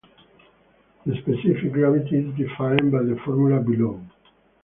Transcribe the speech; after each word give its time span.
The 1.05 1.13
specific 1.17 1.73
gravity 1.73 2.17
is 2.25 2.35
defined 2.35 2.91
by 2.91 3.03
the 3.03 3.19
formula 3.23 3.61
below. 3.61 4.01